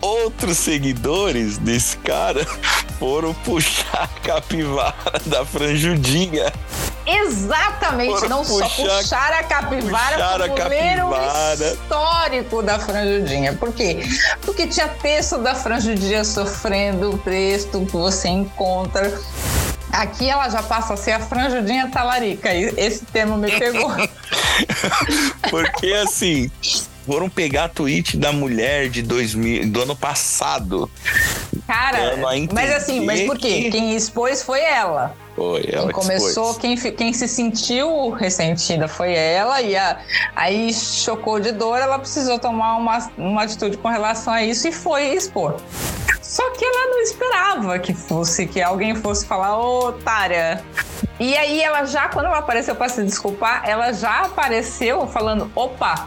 [0.00, 2.46] Outros seguidores desse cara
[2.98, 6.52] foram puxar a capivara da franjudinha.
[7.06, 12.78] Exatamente, foram não puxar, só puxar a capivara, puxar como a ler o histórico da
[12.78, 13.54] franjudinha.
[13.54, 13.98] Por quê?
[14.42, 19.10] Porque tinha texto da franjudinha sofrendo, texto que você encontra
[19.92, 22.54] Aqui ela já passa a ser a franjudinha talarica.
[22.54, 23.90] Esse termo me pegou.
[25.50, 26.50] Porque assim,
[27.06, 30.90] foram pegar a tweet da mulher de 2000, do ano passado.
[31.66, 32.16] Cara,
[32.52, 33.62] mas assim, mas por quê?
[33.62, 33.70] Que...
[33.70, 35.14] Quem expôs foi ela.
[35.34, 39.98] Foi, ela quem começou, quem, quem se sentiu ressentida foi ela, e a,
[40.36, 44.72] aí chocou de dor, ela precisou tomar uma, uma atitude com relação a isso e
[44.72, 45.56] foi expor.
[46.30, 50.62] Só que ela não esperava que fosse, que alguém fosse falar, ô, otária.
[51.18, 56.06] E aí ela já, quando ela apareceu para se desculpar, ela já apareceu falando, opa,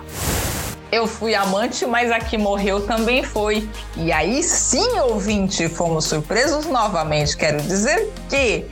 [0.93, 3.67] eu fui amante, mas a que morreu também foi.
[3.97, 7.35] E aí sim, ouvinte, fomos surpresos novamente.
[7.35, 8.65] Quero dizer que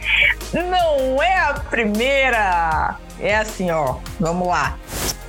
[0.53, 2.95] não é a primeira.
[3.19, 4.79] É assim, ó, vamos lá.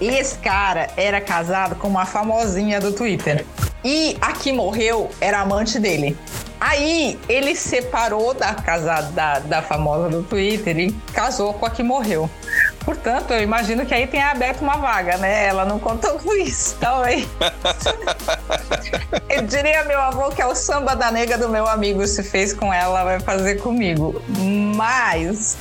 [0.01, 3.45] Esse cara era casado com uma famosinha do Twitter.
[3.85, 6.17] E a que morreu era amante dele.
[6.61, 11.83] Aí ele separou da casada da, da famosa do Twitter e casou com a que
[11.83, 12.31] morreu.
[12.85, 15.47] Portanto, eu imagino que aí tenha aberto uma vaga, né?
[15.47, 17.27] Ela não contou com isso, talvez.
[19.29, 22.53] eu diria meu avô que é o samba da nega do meu amigo se fez
[22.53, 24.23] com ela, vai fazer comigo.
[24.77, 25.57] Mas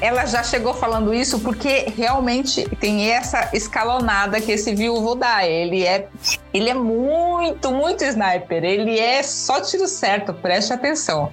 [0.00, 5.46] ela já chegou falando isso porque realmente tem essa escalonada que esse viúvo dá.
[5.46, 6.08] Ele é,
[6.52, 8.64] ele é muito, muito sniper.
[8.64, 11.32] Ele é só tiro certo, preste atenção.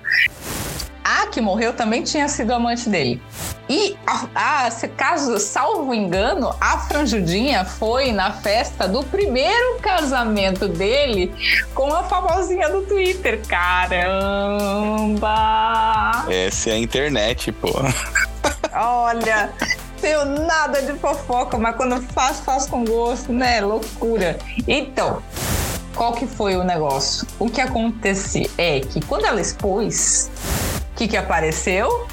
[1.04, 3.22] A que morreu também tinha sido amante dele.
[3.70, 11.34] E, a, a, caso, salvo engano, a Franjudinha foi na festa do primeiro casamento dele
[11.74, 13.40] com a famosinha do Twitter.
[13.48, 15.26] Caramba!
[16.30, 17.70] Essa é a internet, pô.
[18.80, 19.52] Olha,
[20.00, 23.60] tenho nada de fofoca, mas quando faço, faço com gosto, né?
[23.62, 24.38] Loucura.
[24.68, 25.22] Então,
[25.96, 27.28] qual que foi o negócio?
[27.40, 30.30] O que aconteceu é que quando ela expôs,
[30.92, 32.08] o que, que apareceu?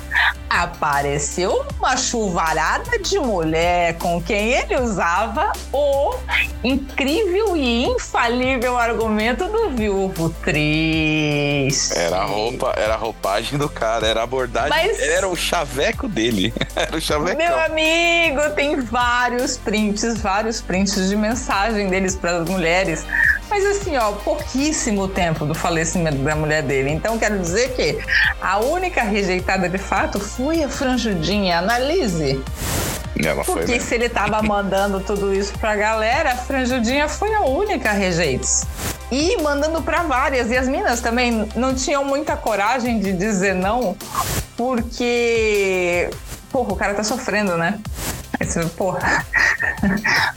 [0.48, 6.14] Apareceu uma chuvarada de mulher com quem ele usava o
[6.62, 11.98] incrível e infalível argumento do viúvo triste.
[11.98, 16.08] Era a roupa, era a roupagem do cara, era a abordagem, Mas, era o chaveco
[16.08, 16.52] dele.
[16.74, 17.36] Era o chaveco.
[17.36, 23.04] Meu amigo, tem vários prints, vários prints de mensagem deles para as mulheres
[23.54, 26.90] mas assim, ó, pouquíssimo tempo do falecimento da mulher dele.
[26.90, 28.00] Então quero dizer que
[28.42, 31.58] a única rejeitada de fato foi a franjudinha.
[31.58, 32.42] Analise.
[33.16, 37.42] Ela Porque foi se ele tava mandando tudo isso pra galera, a franjudinha foi a
[37.42, 38.64] única rejeitos.
[39.08, 40.50] E mandando para várias.
[40.50, 43.96] E as minas também não tinham muita coragem de dizer não,
[44.56, 46.10] porque.
[46.50, 47.78] Porra, o cara tá sofrendo, né?
[48.44, 49.24] Você, porra,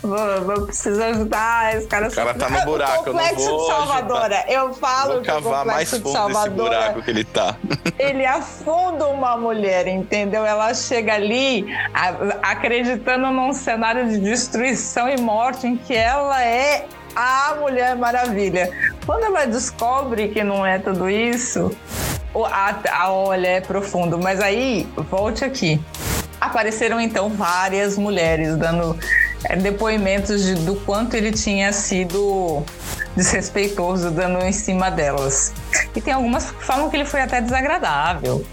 [0.01, 1.75] vou, vou precisar ajudar.
[1.75, 3.03] Esse cara, o cara tá no buraco.
[3.03, 4.37] complexo eu não vou de Salvadora.
[4.37, 4.51] Ajudar.
[4.51, 7.55] Eu falo vou cavar mais fundo desse buraco que ele tá.
[7.99, 10.45] Ele afunda uma mulher, entendeu?
[10.45, 16.85] Ela chega ali a, acreditando num cenário de destruição e morte em que ela é
[17.15, 18.71] a Mulher Maravilha.
[19.05, 21.75] Quando ela descobre que não é tudo isso,
[22.45, 24.19] a, a olha é profundo.
[24.19, 25.81] Mas aí, volte aqui.
[26.39, 28.97] Apareceram então várias mulheres dando
[29.43, 32.63] é, depoimentos de, do quanto ele tinha sido
[33.15, 35.53] desrespeitoso dando em cima delas.
[35.95, 38.45] E tem algumas que falam que ele foi até desagradável.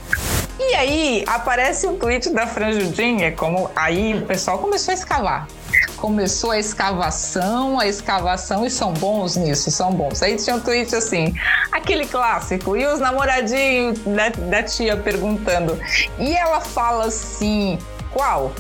[0.59, 5.49] E aí aparece um tweet da Franjudinha, como aí o pessoal começou a escavar.
[5.97, 10.23] Começou a escavação, a escavação, e são bons nisso, são bons.
[10.23, 11.35] Aí tinha um tweet assim,
[11.73, 15.79] aquele clássico, e os namoradinhos da, da tia perguntando.
[16.19, 17.79] E ela fala assim:
[18.13, 18.53] qual?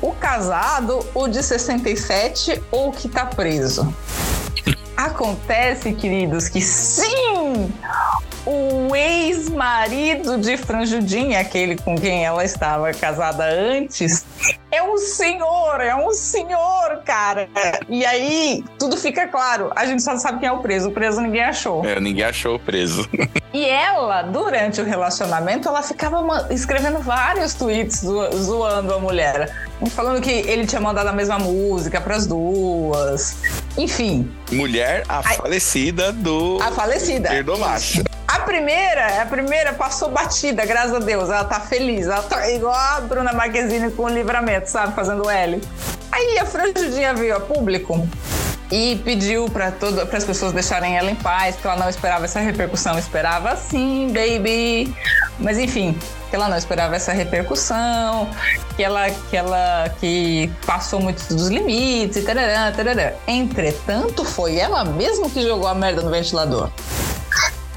[0.00, 3.92] O casado, o de 67 ou o que tá preso?
[4.96, 7.72] Acontece, queridos, que sim!
[8.46, 14.24] O ex-marido de Franjudinha, aquele com quem ela estava casada antes,
[14.70, 17.48] é um senhor, é um senhor, cara.
[17.88, 19.70] E aí tudo fica claro.
[19.74, 20.88] A gente só sabe quem é o preso.
[20.88, 21.84] O preso ninguém achou.
[21.86, 23.08] É, ninguém achou o preso.
[23.54, 28.04] E ela, durante o relacionamento, ela ficava escrevendo vários tweets
[28.34, 29.48] zoando a mulher.
[29.90, 33.36] Falando que ele tinha mandado a mesma música para as duas.
[33.78, 34.28] Enfim.
[34.50, 36.58] Mulher, a Ai, falecida do.
[36.60, 37.28] A falecida.
[37.28, 38.02] Perdomacho.
[38.34, 41.30] A primeira, a primeira passou batida, graças a Deus.
[41.30, 42.08] Ela tá feliz.
[42.08, 44.92] Ela tá igual a Bruna Marquezine com o livramento, sabe?
[44.92, 45.62] Fazendo L.
[46.10, 48.08] Aí a franjudinha veio a público
[48.72, 49.72] e pediu para
[50.12, 54.92] as pessoas deixarem ela em paz, porque ela não esperava essa repercussão, esperava sim, baby.
[55.38, 55.96] Mas enfim,
[56.28, 58.28] que ela não esperava essa repercussão,
[58.74, 63.12] que ela que ela que passou muito dos limites tarará, tarará.
[63.28, 66.68] Entretanto, foi ela mesma que jogou a merda no ventilador.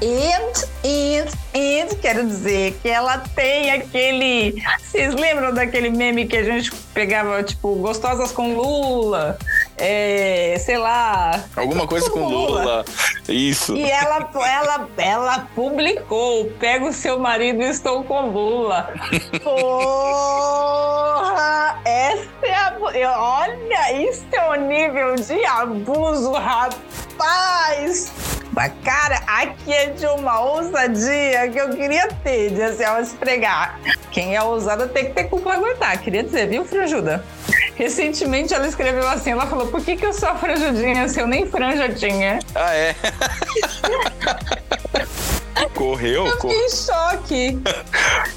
[0.00, 0.52] And,
[0.84, 4.62] and, and, quero dizer que ela tem aquele.
[4.78, 9.36] Vocês lembram daquele meme que a gente pegava, tipo, gostosas com Lula?
[9.76, 11.44] É, sei lá.
[11.56, 12.60] Alguma coisa com Lula.
[12.62, 12.84] Lula.
[13.28, 13.74] Isso.
[13.74, 18.94] E ela, ela, ela publicou: pega o seu marido e estou com Lula.
[19.42, 20.78] Porra!
[21.84, 22.78] Essa é a.
[22.78, 28.12] Olha, isso é o nível de abuso, rapaz!
[28.82, 33.78] Cara, aqui é de uma ousadia que eu queria ter, de assim, ao esfregar.
[34.10, 35.96] Quem é ousada tem que ter culpa aguentar.
[36.00, 37.24] Queria dizer, viu, Franjuda?
[37.76, 41.46] Recentemente ela escreveu assim, ela falou, por que, que eu sou franjudinha se eu nem
[41.46, 42.40] franja tinha?
[42.54, 42.96] Ah, é?
[45.74, 46.26] Correu.
[46.26, 47.58] Eu fiquei em choque.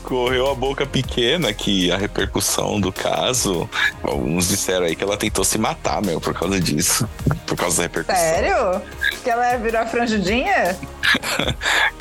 [0.04, 3.70] Correu a boca pequena que a repercussão do caso.
[4.04, 7.08] Alguns disseram aí que ela tentou se matar, meu, por causa disso.
[7.48, 8.22] Por causa da repercussão.
[8.22, 8.82] Sério?
[9.24, 10.78] Que ela virou a franjudinha?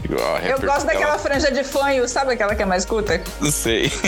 [0.09, 3.21] Eu gosto daquela franja de fanho, sabe aquela que é mais curta?
[3.51, 3.93] Sei.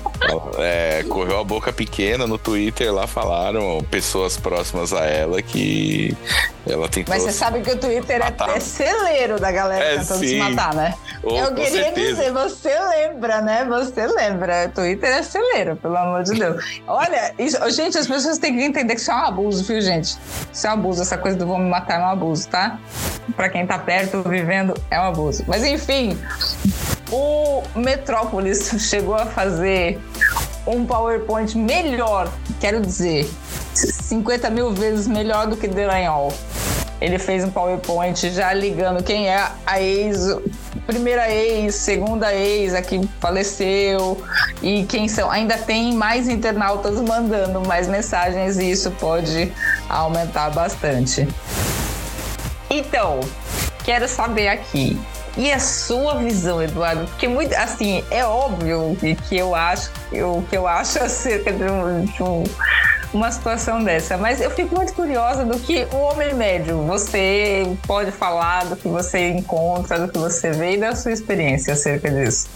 [0.58, 6.16] é, correu a boca pequena no Twitter, lá falaram pessoas próximas a ela que
[6.66, 7.14] ela tentou.
[7.14, 10.28] Mas você sabe que o Twitter é, é celeiro da galera é, tentando sim.
[10.28, 10.94] se matar, né?
[11.22, 12.14] Oh, Eu queria certeza.
[12.14, 13.64] dizer, você lembra, né?
[13.66, 14.68] Você lembra.
[14.68, 16.82] Twitter é celeiro, pelo amor de Deus.
[16.86, 20.16] Olha, isso, gente, as pessoas têm que entender que isso é um abuso, viu, gente?
[20.52, 22.78] Isso é um abuso, essa coisa do vou me matar é um abuso, tá?
[23.36, 25.44] Pra quem tá perto, vivendo, é um abuso.
[25.46, 26.18] Mas enfim,
[27.10, 30.00] o Metrópolis chegou a fazer
[30.66, 33.28] um PowerPoint melhor, quero dizer,
[33.74, 36.32] 50 mil vezes melhor do que Delanhol.
[37.00, 40.36] Ele fez um PowerPoint já ligando quem é a ex
[40.90, 44.22] primeira ex, segunda ex, a que faleceu,
[44.60, 45.30] e quem são.
[45.30, 49.52] Ainda tem mais internautas mandando mais mensagens e isso pode
[49.88, 51.28] aumentar bastante.
[52.68, 53.20] Então,
[53.84, 54.98] quero saber aqui.
[55.36, 57.06] E a sua visão, Eduardo?
[57.06, 58.96] Porque muito, assim, é óbvio
[59.28, 62.44] que eu acho, o que eu acho acerca de um, de um
[63.12, 64.16] uma situação dessa.
[64.16, 68.88] Mas eu fico muito curiosa do que o homem médio, você pode falar do que
[68.88, 72.48] você encontra, do que você vê e da sua experiência acerca disso.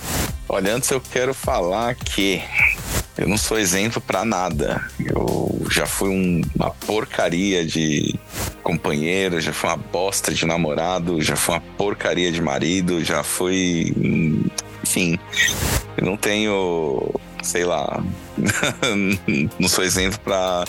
[0.48, 2.42] Olha, antes eu quero falar que
[3.16, 4.82] eu não sou exemplo para nada.
[4.98, 8.14] Eu já fui um, uma porcaria de
[8.62, 13.92] companheiro, já fui uma bosta de namorado, já fui uma porcaria de marido, já fui.
[14.82, 15.18] Enfim,
[15.96, 18.02] eu não tenho sei lá,
[19.58, 20.64] não sou exemplo para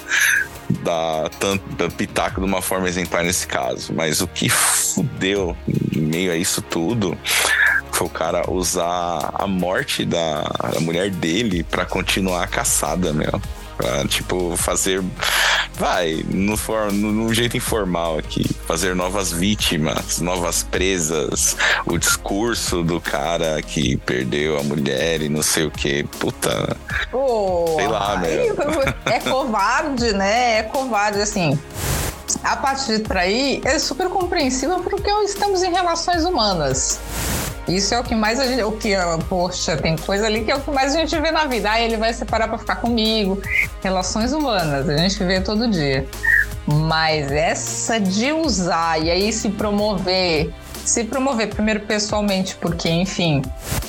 [0.84, 5.56] dar tanto pitaco de uma forma exemplar nesse caso, mas o que fudeu
[5.96, 7.18] em meio a isso tudo
[7.92, 10.42] foi o cara usar a morte da,
[10.74, 13.42] da mulher dele para continuar a caçada, meu.
[13.78, 15.04] Pra, tipo, fazer.
[15.74, 18.50] Vai, no, for, no, no, jeito informal aqui.
[18.66, 21.58] Fazer novas vítimas, novas presas.
[21.86, 26.04] O discurso do cara que perdeu a mulher e não sei o que.
[26.20, 26.78] Puta.
[27.12, 28.56] Pô, sei lá, meu.
[29.06, 30.60] É covarde, né?
[30.60, 31.60] É covarde, assim.
[32.44, 37.00] A parte de trair é super compreensível porque estamos em relações humanas.
[37.68, 38.64] Isso é o que mais a gente.
[38.64, 38.94] O que,
[39.28, 41.72] poxa, tem coisa ali que é o que mais a gente vê na vida.
[41.72, 43.42] Ah, ele vai separar para ficar comigo.
[43.82, 46.08] Relações humanas, a gente vê todo dia.
[46.68, 50.54] Mas essa de usar e aí se promover
[50.84, 53.42] se promover primeiro pessoalmente, porque, enfim,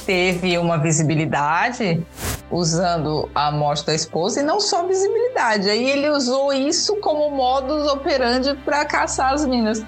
[0.07, 2.03] teve uma visibilidade
[2.51, 5.68] usando a morte da esposa e não só visibilidade.
[5.68, 9.85] Aí ele usou isso como modus operandi para caçar as minas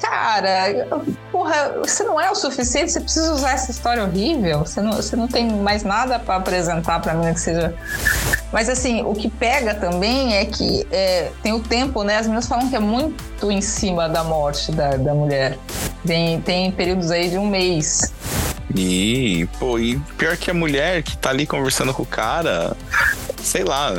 [0.00, 0.86] cara,
[1.46, 5.14] porra, você não é o suficiente, você precisa usar essa história horrível, você não, você
[5.14, 7.74] não tem mais nada para apresentar para mim que seja.
[8.52, 12.18] Mas assim, o que pega também é que é, tem o tempo, né?
[12.18, 15.56] As meninas falam que é muito em cima da morte da, da mulher.
[16.04, 18.12] Tem, tem períodos aí de um mês.
[18.74, 22.76] E, pô, e pior que a mulher que tá ali conversando com o cara,
[23.42, 23.92] sei lá,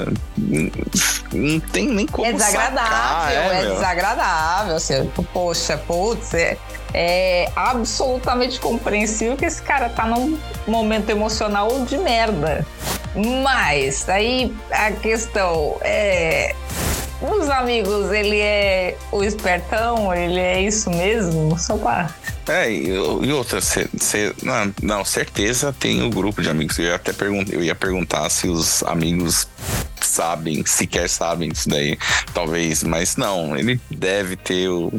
[1.33, 2.27] não tem nem como.
[2.27, 4.75] É desagradável, sacar, é, é desagradável.
[4.75, 6.57] Assim, poxa, putz, é,
[6.99, 10.35] é absolutamente compreensível que esse cara tá num
[10.65, 12.65] momento emocional de merda.
[13.43, 16.55] Mas aí a questão é.
[17.19, 21.57] Os amigos, ele é o espertão, ele é isso mesmo?
[21.57, 22.09] Só pra.
[22.47, 26.77] É, e, e outra, cê, cê, não, não, certeza tem o um grupo de amigos.
[26.79, 29.47] Eu ia até perguntar, eu ia perguntar se os amigos
[29.99, 31.97] sabem, sequer sabem isso daí,
[32.33, 34.93] talvez, mas não, ele deve ter o,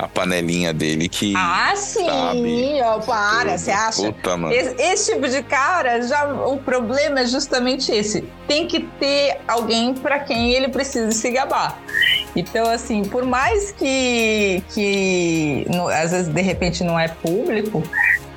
[0.00, 1.34] a panelinha dele que.
[1.36, 2.06] Ah, sim!
[2.06, 4.02] Sabe, ó, para, você acha?
[4.02, 4.54] Puta, mano.
[4.54, 8.24] Esse, esse, tipo de cara, já o problema é justamente esse.
[8.48, 11.78] Tem que ter alguém para quem ele precisa se gabar.
[12.34, 15.66] Então, assim, por mais que, que
[16.02, 17.82] às vezes de repente não é público,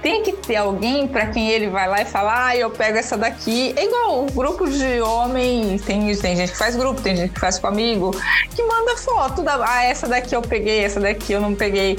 [0.03, 3.17] tem que ter alguém para quem ele vai lá e fala, ah, eu pego essa
[3.17, 3.73] daqui.
[3.77, 7.57] É igual grupo de homens, tem, tem gente que faz grupo, tem gente que faz
[7.57, 8.11] com amigo,
[8.53, 11.97] que manda foto da, ah, essa daqui eu peguei, essa daqui eu não peguei.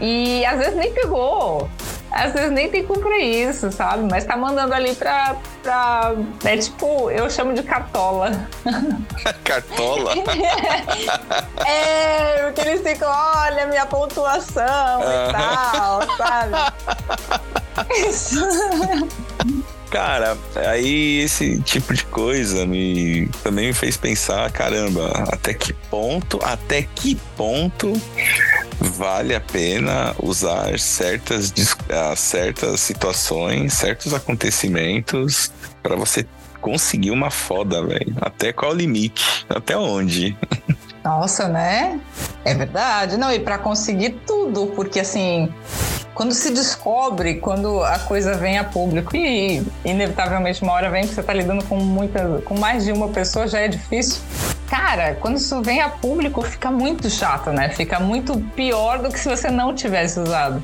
[0.00, 1.70] E às vezes nem pegou
[2.14, 4.06] às vezes nem tem culpa isso, sabe?
[4.08, 5.36] Mas tá mandando ali pra.
[5.62, 8.48] pra é tipo, eu chamo de cartola.
[9.42, 10.12] cartola?
[11.66, 16.54] é, porque eles ficam, olha minha pontuação e tal, sabe?
[19.94, 26.40] Cara, aí esse tipo de coisa me também me fez pensar, caramba, até que ponto,
[26.42, 27.92] até que ponto
[28.80, 31.54] vale a pena usar certas,
[31.88, 36.26] ah, certas situações, certos acontecimentos para você
[36.60, 38.16] conseguir uma foda, velho.
[38.20, 39.46] Até qual limite?
[39.48, 40.36] Até onde?
[41.04, 42.00] Nossa, né?
[42.44, 43.16] É verdade.
[43.16, 45.54] Não, e para conseguir tudo, porque assim,
[46.14, 51.12] quando se descobre, quando a coisa vem a público e inevitavelmente uma hora vem que
[51.14, 54.22] você está lidando com muita, com mais de uma pessoa já é difícil.
[54.68, 57.68] Cara, quando isso vem a público fica muito chato, né?
[57.68, 60.62] Fica muito pior do que se você não tivesse usado.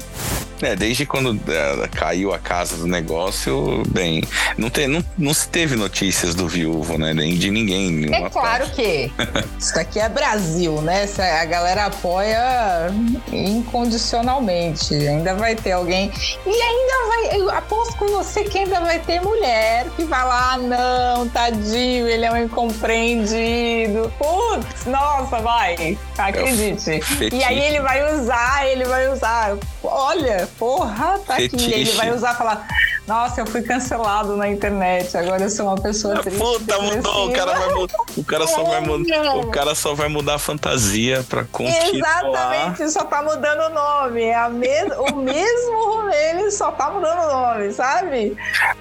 [0.63, 4.23] É, desde quando é, caiu a casa do negócio, bem,
[4.59, 7.15] não, te, não, não se teve notícias do viúvo, né?
[7.15, 8.05] Nem de ninguém.
[8.13, 8.73] É claro parte.
[8.75, 9.13] que
[9.59, 11.07] isso aqui é Brasil, né?
[11.41, 12.91] A galera apoia
[13.33, 14.95] incondicionalmente.
[14.95, 16.11] Ainda vai ter alguém.
[16.47, 17.41] E ainda vai.
[17.41, 22.09] Eu aposto com você que ainda vai ter mulher que vai lá, ah, não, tadinho,
[22.09, 24.13] ele é um incompreendido.
[24.19, 25.99] Putz, nossa, vai.
[26.17, 27.01] Acredite.
[27.33, 29.57] E aí ele vai usar, ele vai usar.
[29.83, 31.67] Olha, porra, tá Fetiche.
[31.67, 31.81] aqui.
[31.81, 32.69] Ele vai usar e falar,
[33.07, 36.39] nossa, eu fui cancelado na internet, agora eu sou uma pessoa triste.
[36.39, 37.29] Puta, mudou.
[37.29, 37.69] O cara, vai
[38.17, 42.23] o, cara só vai mudar, o cara só vai mudar a fantasia pra continuar.
[42.23, 44.23] Exatamente, só tá mudando o nome.
[44.23, 48.37] É a mes o mesmo rolê, ele só tá mudando o nome, sabe?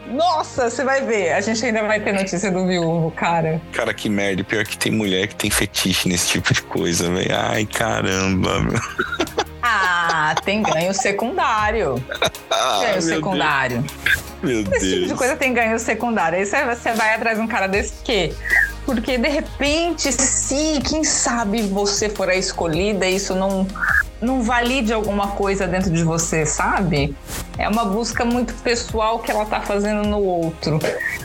[0.08, 1.34] Nossa, você vai ver.
[1.34, 3.62] A gente ainda vai ter notícia do viúvo, cara.
[3.72, 4.44] Cara, que merda.
[4.44, 7.36] Pior que tem mulher que tem fetiche nesse tipo de coisa, velho.
[7.36, 8.80] Ai, caramba, meu.
[9.62, 11.96] Ah, tem ganho secundário.
[12.52, 13.82] Ah, ganho meu secundário.
[13.82, 14.24] Deus.
[14.42, 15.20] Meu Esse tipo de Deus.
[15.20, 16.40] coisa tem ganho secundário.
[16.40, 18.34] Aí você, você vai atrás de um cara desse quê?
[18.86, 23.68] Porque de repente, se, quem sabe você for a escolhida, isso não,
[24.20, 27.16] não valide alguma coisa dentro de você, sabe?
[27.60, 30.80] É uma busca muito pessoal que ela tá fazendo no outro.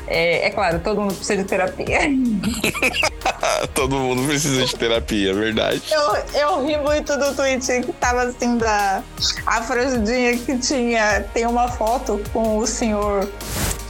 [0.08, 2.00] É, é claro, todo mundo precisa de terapia.
[3.72, 5.82] Todo mundo precisa de terapia, é verdade.
[5.90, 9.02] Eu, eu ri muito do tweet que tava assim da
[9.46, 11.24] a frangidinha que tinha.
[11.32, 13.28] Tem uma foto com o senhor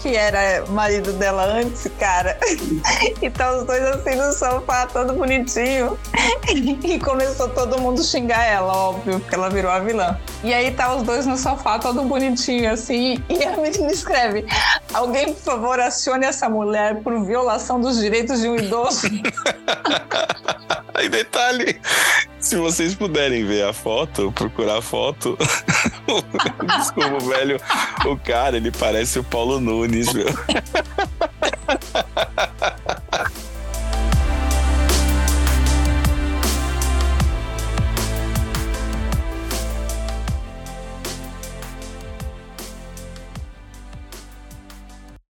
[0.04, 2.38] que era marido dela antes, cara.
[3.22, 5.98] E tá os dois assim no sofá, todo bonitinho.
[6.84, 10.18] E começou todo mundo xingar ela, óbvio, porque ela virou a vilã.
[10.42, 13.22] E aí tá os dois no sofá, todo bonitinho, assim.
[13.30, 14.44] E a menina escreve:
[14.92, 19.08] Alguém, por favor, acione essa mulher por violação dos direitos de um idoso.
[20.94, 21.80] Aí detalhe,
[22.38, 25.36] se vocês puderem ver a foto, procurar a foto,
[26.78, 27.60] desculpa, velho,
[28.06, 30.26] o cara, ele parece o Paulo Nunes, meu.